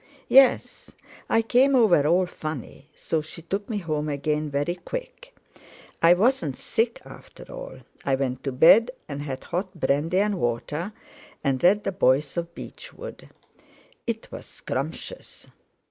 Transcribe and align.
"Yes. 0.29 0.89
I 1.29 1.43
came 1.43 1.75
over 1.75 2.07
all 2.07 2.25
funny, 2.25 2.89
so 2.95 3.21
she 3.21 3.43
took 3.43 3.69
me 3.69 3.77
home 3.77 4.09
again 4.09 4.49
very 4.49 4.73
quick. 4.73 5.35
I 6.01 6.15
wasn't 6.15 6.57
sick 6.57 6.99
after 7.05 7.43
all. 7.53 7.81
I 8.03 8.15
went 8.15 8.43
to 8.45 8.51
bed 8.51 8.89
and 9.07 9.21
had 9.21 9.43
hot 9.43 9.79
brandy 9.79 10.17
and 10.19 10.39
water, 10.39 10.91
and 11.43 11.63
read 11.63 11.83
The 11.83 11.91
Boys 11.91 12.35
of 12.35 12.55
Beechwood. 12.55 13.29
It 14.07 14.31
was 14.31 14.47
scrumptious." 14.47 15.45